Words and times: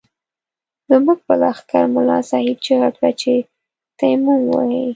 زموږ 0.89 1.19
په 1.27 1.33
لښکر 1.41 1.83
ملا 1.93 2.19
صاحب 2.29 2.57
چيغه 2.65 2.89
کړه 2.97 3.11
چې 3.21 3.33
تيمم 3.99 4.41
ووهئ. 4.45 4.83